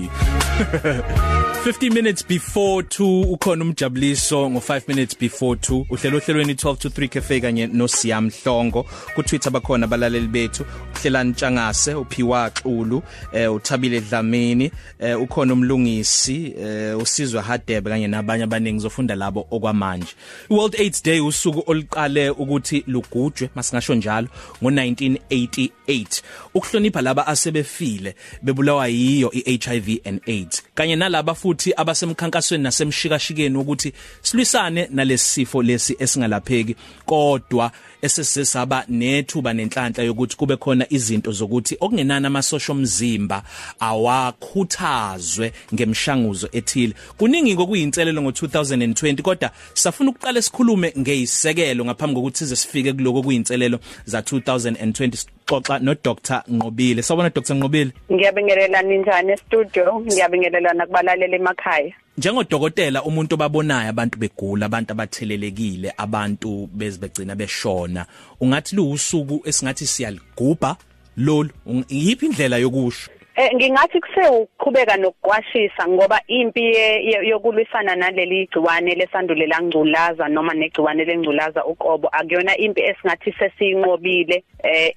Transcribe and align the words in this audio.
you 0.00 0.29
50 1.64 1.90
minutes 1.90 2.22
before 2.22 2.82
2 2.82 3.22
ukhona 3.32 3.64
umjabuliso 3.64 4.50
ngo5 4.50 4.82
minutes 4.88 5.18
before 5.18 5.56
2 5.60 5.84
uhlela 5.90 6.16
ohlelweni 6.16 6.52
12 6.52 6.76
to 6.76 6.88
3 6.88 7.08
cafe 7.08 7.40
kanye 7.40 7.66
no 7.66 7.88
Siyam 7.88 8.30
Hlongo 8.30 8.86
ku 9.14 9.22
Twitter 9.22 9.52
bakhona 9.52 9.84
abalaleli 9.84 10.26
bethu. 10.26 10.64
Uhlelani 10.94 11.30
Ntshangase 11.30 11.94
uphiwa 11.94 12.50
Xulu 12.50 13.02
eh 13.32 13.54
uthabile 13.54 14.00
Dlamini 14.00 14.70
eh 14.98 15.22
ukhona 15.22 15.52
umlungisi 15.52 16.54
eh 16.58 16.98
usizwe 16.98 17.40
Hadebe 17.40 17.90
kanye 17.90 18.08
nabanye 18.08 18.44
abaningi 18.44 18.80
zofunda 18.80 19.14
labo 19.14 19.46
okwamanje. 19.50 20.14
World 20.50 20.80
AIDS 20.80 21.02
Day 21.02 21.20
usuku 21.20 21.62
oliqale 21.66 22.30
ukuthi 22.30 22.84
lugujwe 22.86 23.50
masingasho 23.54 23.94
njalo 23.94 24.28
ngo1988 24.62 26.22
ukuhlonipha 26.54 27.00
laba 27.00 27.26
asebefile 27.26 28.14
bebulawa 28.42 28.88
yiyo 28.88 29.32
iHIV 29.32 30.00
and 30.04 30.20
AIDS. 30.26 30.49
Kanye 30.74 30.96
nalaba 30.96 31.34
futhi 31.34 31.72
abasemkhankasweni 31.76 32.64
nasemshikashikeni 32.64 33.56
ukuthi 33.56 33.92
silwisane 34.22 34.88
nalesifo 34.90 35.62
lesi 35.62 35.96
esingalapheki 35.98 36.76
kodwa 37.06 37.70
esesesaba 38.02 38.84
nethuba 38.88 39.52
nenhlanhla 39.52 40.04
yokuthi 40.04 40.36
kube 40.36 40.56
khona 40.56 40.86
izinto 40.90 41.32
zokuthi 41.32 41.76
okungenana 41.80 42.28
amasosha 42.28 42.72
omzimba 42.72 43.42
awakhuthazwe 43.80 45.52
ngemshanguzo 45.74 46.48
ethile. 46.52 46.94
Kuningi 47.18 47.54
ngokuyinselelo 47.54 48.22
ngo2020 48.22 49.22
kodwa 49.22 49.50
safuna 49.74 50.10
ukuqala 50.10 50.42
sikhulume 50.42 50.92
ngeyisekelo 50.98 51.84
ngaphambi 51.84 52.14
kokuthi 52.14 52.38
size 52.38 52.56
sifike 52.56 52.92
kuloko 52.92 53.22
kuyinselelo 53.22 53.78
za 54.06 54.20
2020 54.20 55.39
xoxa 55.50 55.78
no 55.82 55.94
Dr 55.94 56.42
Nqobile. 56.48 57.02
Sawubona 57.02 57.30
Dr 57.30 57.54
Nqobile. 57.54 57.92
Ngiyabingelela 58.12 58.82
ninjani 58.82 59.32
e-studio? 59.32 60.00
Ngiyabingelela 60.00 60.74
nakubalaleli 60.74 61.36
emakhaya. 61.36 61.94
Njengodokotela 62.18 63.02
umuntu 63.02 63.34
obabonayo 63.34 63.90
abantu 63.90 64.18
begula 64.18 64.66
abantu 64.66 64.92
abathelelekile 64.92 65.92
abantu 65.96 66.68
bezibegcina 66.72 67.34
beshona. 67.34 68.06
Ungathi 68.40 68.76
luwusuku 68.76 69.42
esingathi 69.44 69.86
siyaligubha 69.86 70.76
lolu 71.16 71.50
yiphi 71.88 72.26
indlela 72.26 72.58
yokusho? 72.58 73.10
Eh 73.10 73.19
ngingathi 73.54 74.00
kuse 74.00 74.28
ukuqhubeka 74.28 74.96
nokuqwashisa 74.96 75.88
ngoba 75.88 76.20
impi 76.26 76.76
yokulwisana 77.22 77.96
naleli 77.96 78.46
gciwane 78.46 78.94
lesandulela 78.94 79.62
ngculaza 79.62 80.28
noma 80.28 80.54
negciwane 80.54 81.04
lengculaza 81.04 81.64
uqobo 81.64 82.08
akuyona 82.12 82.56
impi 82.56 82.80
esingathi 82.80 83.32
sesiyinqobile 83.38 84.44
eh 84.62 84.94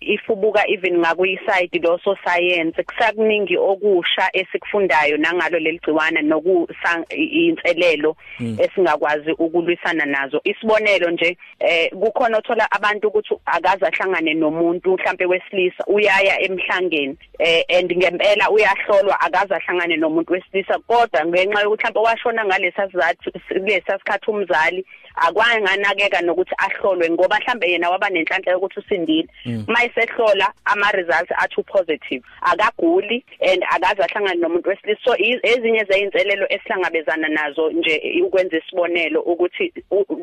ifubuka 0.00 0.68
even 0.68 0.98
ngakuyiside 0.98 1.78
lo 1.82 1.98
so 2.04 2.16
science 2.24 2.82
kusakuningi 2.82 3.56
okusha 3.56 4.28
esikufundayo 4.32 5.16
nangalo 5.16 5.58
leli 5.58 5.78
gciwane 5.78 6.22
nokuinselelo 6.22 8.16
hmm. 8.38 8.56
esingakwazi 8.60 9.32
ukulwisana 9.32 10.04
nazo 10.04 10.40
isibonelo 10.44 11.10
nje 11.10 11.36
eh 11.58 11.90
kukhona 11.90 12.38
othola 12.38 12.70
abantu 12.70 13.08
ukuthi 13.08 13.34
akaze 13.46 13.86
ahlangane 13.86 14.34
nomuntu 14.34 14.92
mhlambe 14.92 15.26
wesilisa 15.26 15.84
uyaya 15.86 16.40
emhlangeni 16.40 17.16
eh 17.38 17.51
and 17.68 17.90
ngempela 17.92 18.50
uyahlolwa 18.50 19.20
akaze 19.20 19.54
ahlangane 19.54 19.96
nomuntu 19.96 20.32
wesilisa 20.32 20.78
kodwa 20.78 21.26
ngenxa 21.26 21.62
yokuthi 21.62 21.82
mhlawumbe 21.82 22.00
washona 22.00 22.44
ngalesa 22.44 22.90
sizathu 22.90 23.30
lesa 23.66 23.98
sikhathi 23.98 24.30
umzali 24.30 24.86
akwanganakeka 25.14 26.20
nokuthi 26.20 26.54
ahlolwe 26.58 27.10
ngoba 27.10 27.38
mhlambe 27.38 27.70
yena 27.70 27.90
waba 27.90 28.10
nenhlanhla 28.10 28.52
yokuthi 28.52 28.80
usindile. 28.80 29.28
Mm. 29.46 29.64
mayisehlola 29.68 30.52
ama 30.64 30.92
results 30.92 31.32
athu 31.38 31.62
positive 31.62 32.22
akaguli 32.40 33.24
and 33.40 33.64
akaze 33.70 34.02
ahlangane 34.02 34.40
nomuntu 34.40 34.68
wesilisa. 34.68 35.00
So 35.04 35.16
ezinye 35.42 35.84
zeyinselelo 35.84 36.46
esihlangabezana 36.48 37.28
nazo 37.28 37.70
nje 37.70 38.22
ukwenza 38.26 38.58
isibonelo 38.58 39.20
ukuthi 39.20 39.72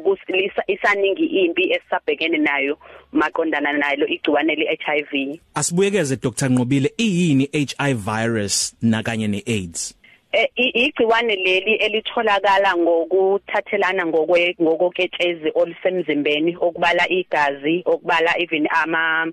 kusilisa 0.04 0.64
isaningi 0.68 1.26
impi 1.26 1.72
esisabhekene 1.72 2.38
nayo 2.38 2.78
maqondana 3.12 3.74
nalo 3.74 4.08
igciwane 4.08 4.56
le-HIV 4.56 5.40
asibuyekeze 5.54 6.16
Dr. 6.16 6.50
Nqobile 6.50 6.94
iyini 6.98 7.50
HIV 7.54 7.98
virus 7.98 8.76
nakanye 8.82 9.28
neAIDS? 9.28 9.92
Eh, 9.92 9.99
igciwane 10.56 11.36
leli 11.36 11.74
elitholakala 11.74 12.78
ngokuthathelana 12.78 14.06
ngokwe 14.06 14.56
ngokoketshezi 14.62 15.52
olusemzimbeni 15.56 16.58
okubala 16.62 17.10
igazi 17.10 17.84
okubala 17.86 18.40
even 18.40 18.68
ama 18.72 19.32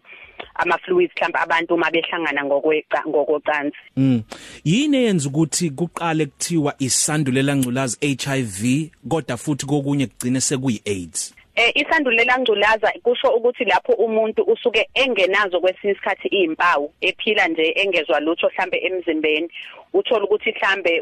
ama 0.55 0.79
fluids 0.79 1.13
mhlawumbe 1.15 1.39
abantu 1.39 1.75
uma 1.75 1.91
behlangana 1.91 2.45
ngokweqa 2.45 3.03
ngokocansi 3.09 3.77
mm. 3.97 4.23
Yini 4.65 4.97
eyenza 4.97 5.29
ukuthi 5.29 5.71
kuqale 5.71 6.27
kuthiwa 6.27 6.75
isandulela 6.79 7.57
ngculazi 7.57 8.17
HIV 8.17 8.91
kodwa 9.09 9.37
futhi 9.37 9.67
kokunye 9.67 10.07
kugcine 10.07 10.41
sekuyi 10.41 10.83
AIDS 10.87 11.35
eh 11.57 11.73
isandulela 11.75 12.39
ngculaza 12.39 12.93
kusho 13.03 13.29
ukuthi 13.29 13.65
lapho 13.65 13.93
umuntu 13.93 14.43
usuke 14.43 14.89
engenazo 14.95 15.61
kwesinye 15.61 15.93
isikhathi 15.93 16.29
izimpawu 16.29 16.93
ephila 17.01 17.49
nje 17.49 17.73
engezwa 17.77 18.21
lutho 18.21 18.49
mhlambe 18.49 18.79
emzimbeni. 18.79 19.49
Uthola 19.93 20.25
ukuthi 20.25 20.51
mhlambe 20.51 21.01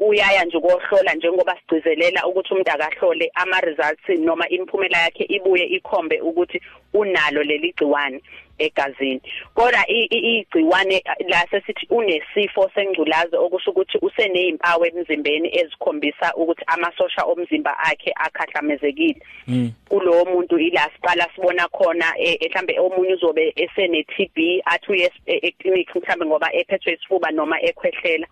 uyaya 0.00 0.44
nje 0.44 0.56
ukuhlola 0.56 1.14
njengoba 1.14 1.56
sigcizelela 1.56 2.26
ukuthi 2.26 2.52
umuntu 2.52 2.70
akahlole 2.70 3.30
ama 3.34 3.60
results 3.60 4.08
noma 4.08 4.48
imiphumela 4.48 4.98
yakhe 4.98 5.24
ibuye 5.24 5.64
ikhombe 5.64 6.20
ukuthi 6.20 6.60
unalo 6.94 7.42
leli 7.42 7.72
gciwane. 7.72 8.20
Egazini. 8.58 9.20
Kodwa 9.54 9.86
igciwane 9.88 11.04
la 11.28 11.46
sesithi 11.50 11.86
unesifo 11.90 12.70
sengculaza 12.74 13.38
okusho 13.38 13.70
ukuthi 13.70 13.98
usenezimpawu 14.02 14.84
emzimbeni 14.84 15.58
ezikhombisa 15.58 16.34
ukuthi 16.36 16.64
amasosha 16.66 17.22
omzimba 17.24 17.78
akhe 17.78 18.12
akhahlamezekile 18.16 19.20
mm. 19.46 19.72
kulowo 19.88 20.24
muntu 20.24 20.58
ila 20.58 20.90
siqala 20.94 21.28
sibona 21.34 21.68
khona 21.68 22.14
e, 22.18 22.38
mhlambe 22.54 22.78
omunye 22.78 23.14
uzobe 23.14 23.52
esene 23.56 24.02
TB 24.04 24.62
athi 24.64 24.92
uye 24.92 25.12
eclinic 25.26 25.94
mhlambe 25.96 26.26
ngoba 26.26 26.54
ephethwe 26.54 26.92
isifuba 26.92 27.30
noma 27.30 27.60
ekhwehlela. 27.62 28.26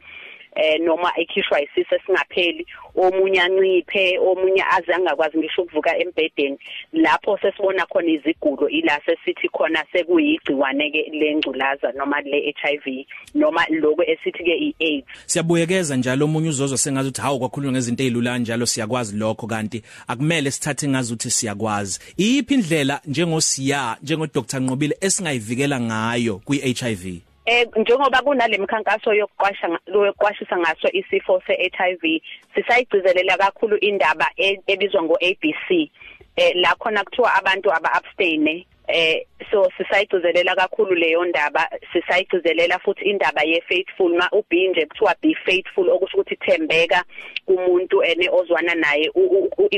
Eh 0.55 0.81
noma 0.81 1.13
ekhishwa 1.17 1.63
isise 1.63 1.99
singapheli 2.07 2.67
omunye 2.97 3.41
anciphe 3.41 4.19
omunye 4.19 4.65
aze 4.71 4.95
angakwazi 4.95 5.39
ngisho 5.39 5.63
ukuvuka 5.63 5.99
embedeni 5.99 6.59
lapho 6.93 7.39
sesibona 7.39 7.87
khona 7.87 8.11
izigulo 8.11 8.69
ila 8.69 9.01
sesithi 9.07 9.49
khona 9.49 9.85
sekuyigciwane 9.93 10.91
ke 10.91 11.11
lengculaza 11.13 11.93
noma 11.93 12.21
le 12.21 12.55
HIV 12.63 13.07
noma 13.35 13.67
lokho 13.71 14.03
esithi 14.03 14.45
ke 14.45 14.55
iAIDS. 14.57 15.07
Siyabuyekeza 15.27 15.97
njalo 15.97 16.25
omunye 16.25 16.49
uzozwa 16.49 16.79
sengazi 16.79 17.09
ukuthi 17.09 17.21
hawu 17.21 17.39
kwakhulunywa 17.39 17.73
ngezinto 17.73 18.03
ezilula 18.03 18.39
njalo 18.39 18.67
siyakwazi 18.67 19.17
lokho. 19.17 19.47
Kanti 19.47 19.83
akumele 20.09 20.51
sithathe 20.51 20.89
ngazi 20.89 21.13
ukuthi 21.13 21.31
siyakwazi. 21.31 22.01
Iyiphi 22.17 22.55
indlela 22.55 23.01
njengosiya 23.07 23.97
njengo 24.03 24.27
Dr 24.27 24.61
Nqobile 24.61 24.97
esingayivikela 25.01 25.81
ngayo 25.81 26.41
kwi 26.45 26.59
HIV 26.59 27.32
Eh 27.45 27.67
njengoba 27.77 28.23
kunalemkhankaso 28.23 29.15
yokuqwasha 29.15 29.69
lokuqwashisa 29.87 30.59
ngaso 30.59 30.89
isifo 30.93 31.43
seHIV 31.47 32.23
sisayigcizelela 32.55 33.37
kakhulu 33.37 33.77
indaba 33.77 34.31
e, 34.37 34.61
ebizwa 34.67 35.03
ngoABC 35.03 35.91
eh 36.37 36.53
la 36.55 36.75
khona 36.75 37.05
kuthiwa 37.05 37.35
abantu 37.35 37.73
aba 37.73 37.93
abstain 37.93 38.65
eh 38.89 39.27
so 39.51 39.69
sisayigcizelela 39.77 40.55
kakhulu 40.55 40.95
leyo 40.95 41.25
ndaba. 41.25 41.69
Sisayigcizelela 41.93 42.79
futhi 42.79 43.05
indaba 43.05 43.43
ye 43.43 43.61
faithful 43.69 44.17
ma 44.17 44.29
ubi 44.33 44.69
nje 44.69 44.87
kuthiwa 44.87 45.15
be 45.23 45.35
faithful 45.35 45.91
okusho 45.91 46.17
ukuthi 46.19 46.37
thembeka 46.37 47.05
kumuntu 47.47 48.05
ene 48.05 48.29
ozwana 48.31 48.75
naye. 48.75 49.11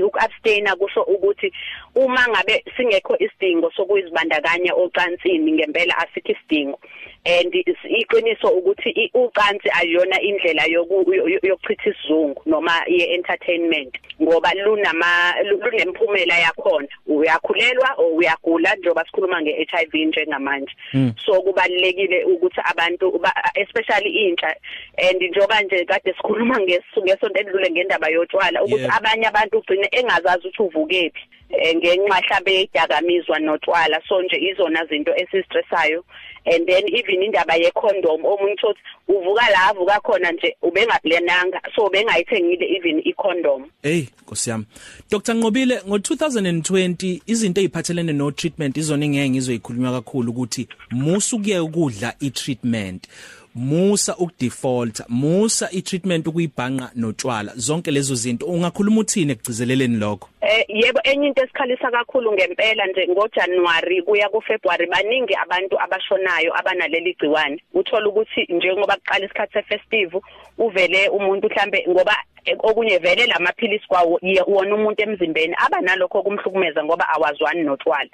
Ukabstaina 0.02 0.76
kusho 0.76 1.02
ukuthi 1.02 1.52
uma 1.94 2.28
ngabe 2.28 2.64
singekho 2.76 3.16
isidingo 3.19 3.70
sokuzibandakanya 3.70 4.75
ocansini 4.75 5.52
ngempela 5.52 5.98
asikho 5.98 6.32
isidingo. 6.32 6.81
And 7.27 7.53
iqiniso 7.55 8.49
ukuthi 8.49 9.11
ucansi 9.15 9.69
ayona 9.81 10.21
indlela 10.21 10.65
yokuchitha 10.67 11.91
isizungu 11.91 12.43
noma 12.47 12.82
ye 12.87 13.15
entertainment 13.15 13.94
ngoba 14.23 14.55
lunama 14.55 15.35
lunemphumela 15.43 16.38
yakhona. 16.38 16.88
Uyakhulelwa 17.06 17.94
o 17.99 18.06
uyagula 18.17 18.75
njengoba 18.75 19.05
sikhuluma 19.05 19.43
ngeHIV 19.43 19.94
njengamanje. 19.94 20.73
Hmm. 20.93 21.12
so 21.25 21.43
kubalekile 21.43 22.25
ukuthi 22.25 22.61
abantu 22.65 23.21
especially 23.55 24.29
intsha 24.29 24.55
and 24.99 25.23
njengoba 25.23 25.62
nje 25.62 25.85
kade 25.85 26.12
sikhuluma 26.12 26.61
ngesonto 26.61 27.41
edlule 27.41 27.70
ngendaba 27.70 28.09
yotshwala 28.09 28.62
ukuthi 28.62 28.88
abanye 28.97 29.27
abantu 29.27 29.59
ugcine 29.59 29.88
engazazi 29.93 30.49
ukuthi 30.49 30.62
uvukephi 30.62 31.23
eh, 31.49 31.77
ngenxa 31.77 32.20
mhlambe 32.20 32.55
yedakamizwa 32.55 33.38
notshwala. 33.38 34.03
So 34.09 34.23
nje 34.23 34.37
izona 34.37 34.85
zinto 34.85 35.17
esistressayo 35.17 36.05
and 36.46 36.67
then 36.67 36.85
even 36.88 37.23
indaba 37.23 37.55
ye 37.56 37.70
condom 37.70 38.25
omunye 38.25 38.56
uthi 38.62 38.81
uvuka 39.08 39.50
la 39.50 39.69
avuka 39.69 40.00
khona 40.00 40.32
nje 40.32 40.56
ubengaplananga. 40.62 41.61
So 41.76 41.88
bengayithengile 41.88 42.67
even 42.76 43.02
i 43.05 43.12
condom 43.12 43.70
hey 43.82 44.06
nkosi 44.23 44.50
yami. 44.50 44.64
Dr 45.11 45.35
Nqobile 45.35 45.81
ngo 45.87 45.96
2020 45.96 47.20
izinto 47.26 47.61
eziphathelene 47.61 48.12
no 48.12 48.31
treatment 48.31 48.76
izona 48.76 49.08
ngeke 49.08 49.31
ngizoyikhuluma 49.31 49.93
kakhulu 49.93 50.31
ukuthi 50.31 50.69
musu 50.91 51.38
kuye 51.38 51.58
ukudla 51.58 52.14
i 52.20 52.31
treatment 52.31 53.08
musa 53.55 54.17
ukudefault 54.17 55.03
musa 55.09 55.71
itreatment 55.71 56.27
ukuyibhanqa 56.27 56.91
notshwala 56.95 57.53
zonke 57.56 57.91
lezo 57.91 58.15
zinto. 58.15 58.47
Ungakhuluma 58.47 59.01
uthini 59.01 59.33
ekugcizeleleni 59.33 59.97
lokho? 59.97 60.29
Eh 60.41 60.65
yebo 60.69 61.01
enye 61.05 61.27
into 61.27 61.43
esikhalisa 61.43 61.91
kakhulu 61.91 62.33
ngempela 62.33 62.87
nje 62.87 63.09
ngoJanuary 63.09 64.03
kuya 64.03 64.29
kuFebruary 64.29 64.87
baningi 64.87 65.35
abantu 65.35 65.81
abashonayo 65.81 66.59
abanaleli 66.59 67.15
gciwane. 67.15 67.62
Uthola 67.75 68.09
ukuthi 68.09 68.47
njengoba 68.49 68.97
kuqala 68.97 69.25
isikhathi 69.25 69.53
sefestive 69.53 70.21
uvele 70.59 71.09
umuntu 71.09 71.49
mhlambe 71.49 71.87
ngoba 71.89 72.17
okunye 72.59 72.99
vele 72.99 73.27
lamaphilisi 73.27 73.87
kwawo 73.89 74.21
wona 74.47 74.75
umuntu 74.75 75.03
emzimbeni 75.03 75.55
aba 75.67 75.81
nalokho 75.81 76.23
kumhlukumeza 76.23 76.85
ngoba 76.85 77.09
awazwani 77.09 77.62
notwala 77.62 78.11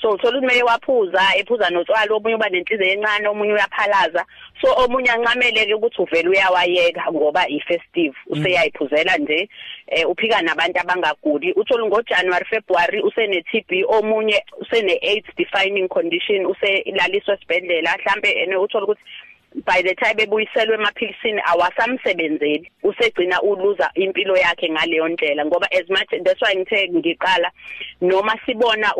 so 0.00 0.10
uthola 0.10 0.38
ukuthi 0.38 0.46
manje 0.46 0.62
waphuza 0.62 1.22
ephuza 1.36 1.70
notwala 1.70 2.14
omunye 2.14 2.36
uba 2.36 2.48
nenhliziyo 2.48 2.92
encane 2.92 3.28
omunye 3.28 3.52
uyaphalaza. 3.52 4.24
So 4.60 4.68
omunye 4.82 5.10
ancameleke 5.10 5.74
ukuthi 5.74 6.02
uvele 6.02 6.28
uyawayeka 6.28 7.12
ngoba 7.12 7.48
ifestive. 7.48 8.16
Useyayiphuzela 8.26 9.16
nje 9.18 9.48
eh 9.86 10.08
uphika 10.08 10.42
nabantu 10.42 10.80
abangaguli. 10.80 11.52
Uthola 11.52 11.86
ngoJanuary 11.86 12.44
February 12.44 13.02
usene 13.02 13.42
TB 13.42 13.70
omunye 13.88 14.44
usene 14.60 14.98
AIDS 15.02 15.28
defining 15.36 15.88
condition 15.88 16.46
uselaliswa 16.46 17.34
esibhedlela. 17.34 17.96
Mhlambe 17.98 18.30
ene 18.30 18.56
uthola 18.56 18.84
ukuthi 18.84 19.02
by 19.66 19.82
the 19.82 19.94
time 19.94 20.22
ebuyiselwe 20.22 20.74
emaphilisini 20.74 21.40
awasamsebenzeli. 21.44 22.70
Usegcina 22.82 23.42
uluza 23.42 23.90
impilo 23.94 24.36
yakhe 24.36 24.70
ngaleyo 24.70 25.08
ndlela 25.08 25.46
ngoba 25.46 25.68
as 25.72 25.88
much 25.88 26.10
that's 26.24 26.42
why 26.42 26.56
ngithe 26.56 26.88
ngiqala 26.88 27.50
noma 28.00 28.38
sibona 28.46 28.92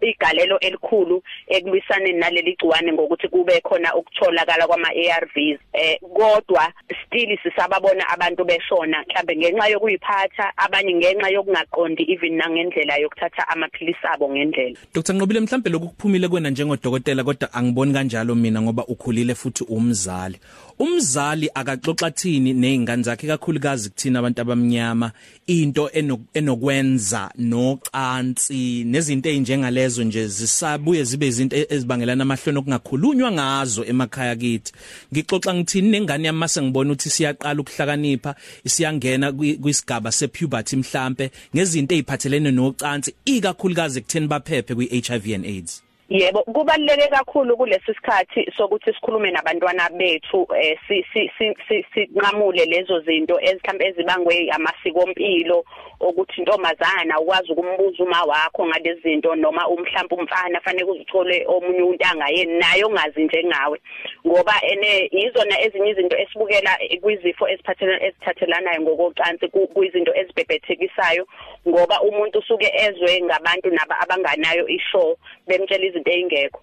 igalelo 0.00 0.58
elikhulu 0.58 1.22
ekulwisaneni 1.48 2.18
naleli 2.18 2.56
gciwane 2.56 2.92
ngokuthi 2.92 3.28
kube 3.28 3.60
khona 3.60 3.94
ukutholakala 3.94 4.66
kwama 4.66 4.88
ARVs 4.88 5.58
eh 5.72 5.98
kodwa 6.00 6.72
still 7.06 7.38
sisababona 7.42 8.08
abantu 8.08 8.44
beshona 8.44 9.04
mhlambe 9.08 9.36
ngenxa 9.36 9.68
yokuyiphatha 9.68 10.52
abanye 10.56 10.94
ngenxa 10.94 11.28
yokungaqondi 11.28 12.02
even 12.12 12.36
nangendlela 12.36 12.96
yokuthatha 12.96 13.48
amaphilisi 13.48 14.06
abo 14.12 14.28
ngendlela. 14.28 14.76
Dr 14.94 15.14
Nqobile 15.14 15.40
mhlambe 15.40 15.70
lokuphumile 15.70 16.28
kwena 16.28 16.50
njengodokotela 16.50 17.24
kodwa 17.24 17.52
angiboni 17.52 17.92
kanjalo 17.92 18.34
mina 18.34 18.62
ngoba 18.62 18.84
ukhulile 18.86 19.34
futhi 19.34 19.64
umzali. 19.76 20.38
Umzali 20.78 21.48
akaxoxa 21.54 22.10
thini 22.10 22.52
nezingane 22.52 23.02
zakhe 23.02 23.26
kakhulukazi 23.26 23.90
kuthina 23.90 24.18
abantu 24.18 24.40
abamnyama? 24.40 25.12
Into 25.46 25.90
enokwenza 26.34 27.30
nocansi 27.38 28.84
nezinto 28.84 29.28
ezinjengalezo 29.28 30.04
nje 30.04 30.28
zisabuye 30.28 31.04
zibe 31.04 31.26
izinto 31.26 31.56
ezibangelana 31.56 32.22
amahloni 32.22 32.58
okungakhulunywa 32.58 33.32
ngazo 33.32 33.84
emakhaya 33.84 34.36
kithi. 34.36 34.72
Ngixoxa 35.12 35.54
ngithini 35.54 35.90
nengane 35.90 36.26
yami 36.26 36.38
mase 36.38 36.62
ngibona 36.62 36.92
ukuthi 36.92 37.10
siyaqala 37.10 37.60
ukuhlakanipha 37.60 38.34
isiyangena 38.64 39.32
kwisigaba 39.32 40.12
sepuberty 40.12 40.76
mhlambe 40.76 41.30
ngezinto 41.54 41.94
eziphathelene 41.94 42.50
nocansi 42.50 43.14
ikakhulukazi 43.24 44.00
kutheni 44.00 44.26
baphephe 44.26 44.74
kwi-HIV 44.74 45.26
and 45.34 45.46
AIDS? 45.46 45.82
Yebo 46.12 46.42
kubaluleke 46.42 47.08
kakhulu 47.08 47.56
kulesi 47.56 47.94
sikhathi 47.94 48.52
sokuthi 48.56 48.92
sikhulume 48.92 49.30
nabantwana 49.30 49.88
bethu 49.96 50.46
eh 50.54 50.76
si 50.86 51.02
si 51.14 51.86
sinqamule 51.94 52.64
lezo 52.66 53.00
zinto 53.00 53.40
ezihlambe 53.40 53.86
ezibangwe 53.88 54.50
amasiko 54.52 55.02
empilo 55.08 55.64
ukuthi 56.00 56.40
intombazana 56.40 57.20
ukwazi 57.20 57.52
ukumbuza 57.52 58.04
uma 58.04 58.22
wakho 58.24 58.66
ngalezi 58.66 59.00
zinto 59.00 59.34
noma 59.34 59.68
umhlawumbe 59.68 60.14
umfana 60.14 60.60
fanele 60.60 60.84
uzithole 60.84 61.46
omunye 61.46 61.82
umuntu 61.82 62.04
angayeni 62.04 62.58
naye 62.58 62.84
ongazi 62.84 63.24
njengawe 63.24 63.80
ngoba 64.26 64.54
ene 64.62 65.08
izona 65.12 65.60
ezinye 65.60 65.90
izinto 65.90 66.16
esibukela 66.18 66.78
kwizifo 67.02 67.48
eziphathelana 67.48 68.04
ezithathelanayo 68.06 68.80
ngokocansi 68.80 69.48
kuyizinto 69.48 70.12
ezibhebhethekisayo 70.14 71.26
ngoba 71.68 72.00
umuntu 72.02 72.38
usuke 72.38 72.68
ezwe 72.84 73.22
ngabantu 73.22 73.70
naba 73.70 74.00
abanganayo 74.00 74.68
ishow 74.68 75.16
bemtshela 75.46 75.86
izinto 76.02 76.10
eyingekho 76.10 76.60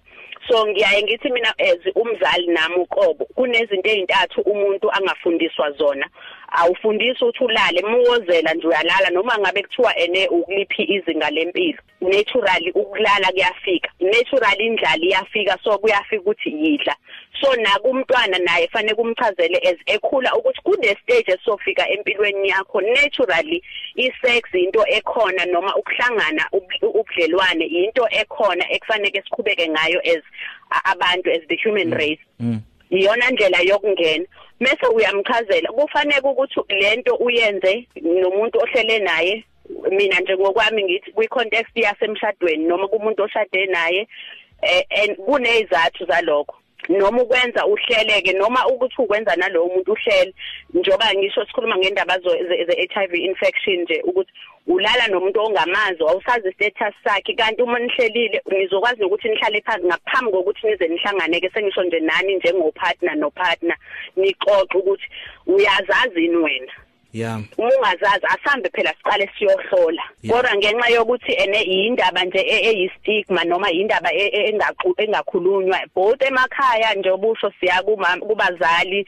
so 0.48 0.66
ngiyaye 0.66 1.02
ngithi 1.02 1.30
mina 1.30 1.54
as 1.58 1.78
umzali 1.94 2.46
nami 2.46 2.76
uqobo 2.76 3.24
kunezinto 3.24 3.90
ezintathu 3.90 4.40
umuntu 4.40 4.90
angafundiswa 4.92 5.70
zona. 5.72 6.06
Awufundisi 6.50 7.24
ukuthi 7.24 7.44
ulale 7.44 7.82
muwozela 7.82 8.54
nje 8.54 8.66
uyalala 8.66 9.10
noma 9.10 9.38
ngabe 9.38 9.62
kuthiwa 9.62 9.98
ene 9.98 10.28
ukuliphi 10.28 10.82
izinga 10.82 11.30
lempilo. 11.30 11.78
Naturally 12.00 12.70
ukulala 12.70 13.32
kuyafika. 13.32 13.90
Naturally 14.00 14.66
indlala 14.66 15.04
iyafika 15.04 15.58
so 15.64 15.78
kuyafika 15.78 16.22
ukuthi 16.22 16.50
yidla. 16.50 16.96
So 17.40 17.56
nakumntwana 17.56 18.38
naye 18.38 18.68
fanele 18.68 18.94
kumchazele 18.94 19.58
as 19.58 19.76
ekhula 19.86 20.34
ukuthi 20.34 20.62
kune 20.62 20.96
stage 21.02 21.32
esofika 21.32 21.88
empilweni 21.88 22.48
yakho. 22.48 22.80
Naturally 22.80 23.62
isex 23.94 24.54
into 24.54 24.84
ekhona 24.88 25.44
noma 25.44 25.76
ukuhlangana 25.76 26.48
ubudlelwane 26.82 27.64
into 27.64 28.06
ekhona 28.10 28.64
ekufanele 28.72 29.22
siqhubeke 29.22 29.68
ngayo 29.68 30.00
as 30.04 30.22
abantu 30.84 31.30
as 31.30 31.42
the 31.48 31.56
human 31.56 31.90
race. 31.90 32.20
Mm. 32.40 32.60
iyona 32.90 33.30
ndlela 33.30 33.60
yokungena. 33.60 34.26
Mase 34.60 34.86
uyamchazela 34.94 35.72
kufanele 35.72 36.20
ukuthi 36.20 36.60
lento 36.68 37.14
uyenze 37.14 37.86
nomuntu 38.02 38.58
ohlele 38.58 38.98
naye. 38.98 39.44
Mina 39.90 40.20
nje 40.20 40.36
ngokwami 40.36 40.84
ngithi 40.84 41.12
kwi 41.12 41.28
context 41.28 41.76
yasemshadweni 41.76 42.64
noma 42.64 42.88
kumuntu 42.88 43.22
oshade 43.22 43.66
naye 43.66 44.08
eh 44.62 44.84
and 44.90 45.16
kunezathu 45.16 46.06
zalokho. 46.06 46.59
Noma 46.88 47.22
ukwenza 47.22 47.66
uhleleke 47.66 48.32
noma 48.32 48.66
ukuthi 48.66 49.02
ukwenza 49.02 49.36
nalowo 49.36 49.68
muntu 49.68 49.92
uhlele. 49.92 50.34
Njoba 50.74 51.14
ngisho 51.14 51.46
sikhuluma 51.46 51.76
ngendaba 51.76 52.18
ze 52.18 52.88
HIV 52.94 53.14
infection 53.14 53.80
nje 53.82 54.02
ukuthi 54.04 54.32
ulala 54.66 55.06
nomuntu 55.08 55.40
ongamazi 55.40 56.02
awusazi 56.02 56.52
status 56.52 56.94
sakhe 57.04 57.34
kanti 57.34 57.62
uma 57.62 57.78
nihlelile 57.78 58.42
ngizokwazi 58.52 59.04
ukuthi 59.04 59.28
nihlale 59.28 59.60
phansi 59.60 59.86
ngaphambi 59.86 60.32
kokuthi 60.32 60.66
nize 60.66 60.88
nihlangane 60.88 61.40
ke 61.40 61.50
sengisho 61.50 61.82
nje 61.82 62.00
nani 62.00 62.36
njengopartner 62.36 63.16
nopartner 63.16 63.76
nixoxe 64.16 64.78
ukuthi 64.78 65.06
uyazazini 65.46 66.36
wena. 66.36 66.72
Yeah. 67.12 67.42
Ungazazi 67.58 68.26
asambe 68.26 68.70
phela 68.70 68.94
siqale 68.94 69.30
siyohlola. 69.38 70.02
Kodwa 70.28 70.54
ngenxa 70.56 70.88
yokuthi 70.88 71.32
ene 71.32 71.62
indaba 71.62 72.24
nje 72.24 72.38
eyistigma 72.38 73.44
noma 73.44 73.70
indaba 73.70 74.10
engakhulunywa 74.12 75.80
both 75.94 76.22
emakhaya 76.22 76.94
nje 76.94 77.10
obusho 77.10 77.52
siya 77.60 77.82
kumama 77.82 78.26
kubazali 78.26 79.06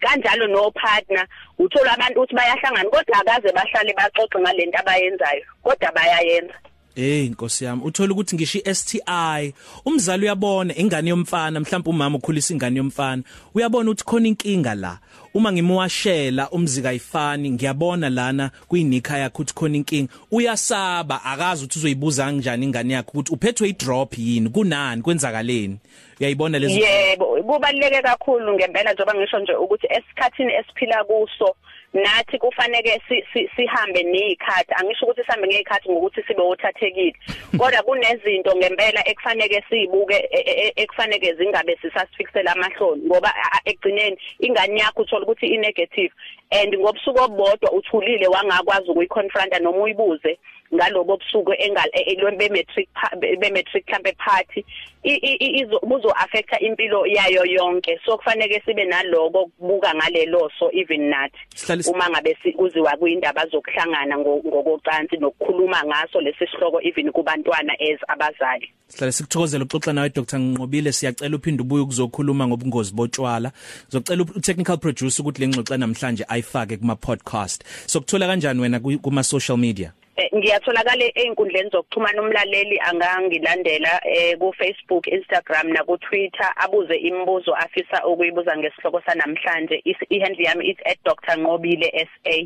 kanjalo 0.00 0.46
no 0.46 0.70
partner 0.70 1.26
uthola 1.58 1.92
abantu 1.92 2.20
ukuthi 2.20 2.34
bayahlangana 2.34 2.90
kodwa 2.90 3.20
akaze 3.20 3.52
bahlale 3.52 3.92
baxoxe 3.94 4.38
ngalento 4.38 4.78
abayenzayo 4.78 5.44
kodwa 5.62 5.92
bayayenza. 5.92 6.54
Hey 6.94 7.28
Nkosi 7.28 7.64
yami 7.64 7.82
uthola 7.84 8.12
ukuthi 8.12 8.36
ngisho 8.36 8.58
iSTI 8.70 9.54
umzali 9.84 10.22
uyabona 10.22 10.76
ingane 10.76 11.10
yomfana 11.10 11.60
mhlawumbe 11.60 11.90
umama 11.90 12.18
ukhulisa 12.18 12.54
ingane 12.54 12.76
yomfana. 12.78 13.22
Uyabona 13.54 13.90
ukuthi 13.90 14.04
khona 14.04 14.28
inkinga 14.28 14.74
la. 14.74 14.98
Uma 15.34 15.52
ngimwashela 15.52 16.50
umzika 16.50 16.88
ayifani 16.88 17.50
ngiyabona 17.50 18.10
lana 18.10 18.50
kuyinika 18.68 19.18
yakhe 19.18 19.34
ukuthi 19.34 19.54
khona 19.54 19.76
inkinga. 19.76 20.12
Uyasaba 20.30 21.24
akazi 21.24 21.64
ukuthi 21.64 21.78
uzoyibuza 21.78 22.24
kanjani 22.24 22.64
ingane 22.66 22.94
yakhe 22.94 23.10
ukuthi 23.10 23.32
uphethwe 23.32 23.68
idrop 23.68 24.18
yini 24.18 24.48
kunani 24.50 25.02
kwenzakaleni? 25.02 25.78
Uyayibona 26.20 26.58
lezo 26.58 26.80
yebo 26.80 27.42
kubaluleke 27.42 28.02
kakhulu 28.02 28.54
ngempela 28.54 28.92
njengoba 28.92 29.14
ngisho 29.14 29.38
nje 29.38 29.54
ukuthi 29.54 29.86
esikhathini 29.86 30.52
esiphila 30.52 31.04
kuso 31.04 31.54
nathi 31.92 32.38
kufanele 32.38 33.00
sihambe 33.56 34.02
nezikhathi 34.02 34.74
angisho 34.76 35.06
ukuthi 35.06 35.24
sihambe 35.24 35.48
ngezikhathi 35.48 35.90
ngokuthi 35.90 36.22
sibe 36.22 36.42
othathekile. 36.42 37.14
Kodwa 37.58 37.82
kunezinto 37.82 38.56
ngempela 38.56 39.08
ekufanele 39.08 39.64
sizibuke 39.68 40.16
e, 40.30 40.38
e, 40.46 40.52
e, 40.66 40.72
ekufanele 40.76 41.34
zingabe 41.34 41.78
sisasifiksela 41.82 42.52
amahloni. 42.52 43.02
Ngoba 43.06 43.34
ekugcineni 43.64 44.16
ingane 44.40 44.80
yakho 44.80 45.02
uthola 45.02 45.24
ukuthi 45.24 45.46
i 45.46 45.58
negative 45.58 46.12
and 46.50 46.74
ngobusuku 46.76 47.20
obodwa 47.20 47.72
uthulile 47.72 48.26
wangakwazi 48.26 48.90
ukuyiconfronta 48.90 49.58
noma 49.58 49.82
uyibuze. 49.82 50.38
Ngalobo 50.74 51.16
busuku 51.16 51.52
engal 51.58 51.90
be 52.38 52.48
matric 52.48 52.88
be 53.20 53.50
matric 53.50 53.84
mhlambe 53.88 54.12
party 54.18 54.64
izo 55.04 56.10
affecta 56.16 56.58
impilo 56.60 57.06
yayo 57.06 57.44
yonke. 57.44 57.98
So 58.04 58.16
kufanele 58.16 58.62
sibe 58.64 58.84
naloko 58.84 59.50
kubuka 59.58 59.94
ngalelo 59.94 60.50
so 60.58 60.70
even 60.72 61.10
nathi 61.10 61.90
uma 61.90 62.08
ngabe 62.10 62.36
kuziwa 62.56 62.96
kuindaba 62.96 63.46
zokuhlangana 63.46 64.18
ngokocansi 64.18 65.16
nokukhuluma 65.16 65.84
ngaso 65.84 66.20
lesi 66.20 66.46
sihloko 66.46 66.80
even 66.82 67.10
kubantwana 67.12 67.72
as 67.80 68.00
abazali. 68.08 68.68
Sihlale 68.88 69.12
sikuthokozela 69.12 69.64
ukuxoxa 69.64 69.92
nawe 69.92 70.08
Dr. 70.08 70.38
Nqobile. 70.38 70.92
Siyacela 70.92 71.36
uphinde 71.36 71.62
ubuye 71.62 71.82
ukuzokhuluma 71.82 72.46
ngobungozi 72.46 72.94
botshwala. 72.94 73.52
Zocela 73.88 74.22
u-technical 74.22 74.78
producer 74.78 75.22
ukuthi 75.22 75.40
lengxoxa 75.40 75.76
namhlanje 75.76 76.24
ayifake 76.28 76.76
kuma 76.76 76.96
podcast 76.96 77.64
so 77.86 78.00
kuthola 78.00 78.26
kanjani 78.26 78.60
wena 78.60 78.80
kuma 78.80 79.22
social 79.22 79.56
media? 79.56 79.92
Ngiyatholakala 80.34 81.04
einkundleni 81.14 81.70
zokuxhumana 81.70 82.22
umlaleli 82.22 82.76
angangilandela 82.80 84.00
eh 84.04 84.36
ku 84.38 84.52
Facebook 84.58 85.06
Instagram 85.08 85.72
na 85.72 85.84
ku 85.84 85.96
Twitter 85.98 86.52
abuze 86.56 86.94
imibuzo 86.94 87.54
afisa 87.54 88.06
ukuyibuza 88.06 88.56
ngesihloko 88.56 89.00
sanamhlanje. 89.06 89.82
Ihandle 90.10 90.44
yami 90.44 90.68
is 90.70 90.78
@drnqobile 91.04 91.88
SA 92.10 92.36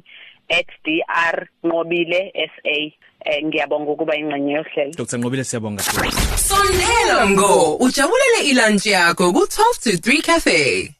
@dr.nqobile 0.48 2.32
SA 2.54 2.76
eh 3.26 3.42
ngiyabonga 3.44 3.90
ukuba 3.90 4.16
ingxenye 4.16 4.52
yohlelo. 4.52 4.92
Dr 4.96 5.18
Nqobile 5.18 5.44
siyabonga. 5.44 5.82
Sondela 5.82 7.30
ngo 7.30 7.76
ujabulele 7.82 8.40
ilunch 8.50 8.86
yakho 8.86 9.32
ku 9.32 9.42
12 9.42 9.82
to 9.82 9.90
3 9.90 10.22
cafe. 10.22 10.94